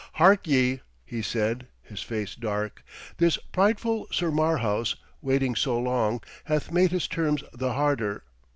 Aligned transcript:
'Hark 0.13 0.47
ye,' 0.47 0.79
he 1.05 1.21
said, 1.21 1.67
his 1.83 2.01
face 2.01 2.33
dark, 2.33 2.83
'this 3.17 3.37
prideful 3.51 4.07
Sir 4.11 4.31
Marhaus, 4.31 4.95
waiting 5.21 5.55
so 5.55 5.77
long, 5.77 6.21
hath 6.45 6.71
made 6.71 6.89
his 6.91 7.07
terms 7.07 7.43
the 7.53 7.73
harder. 7.73 8.23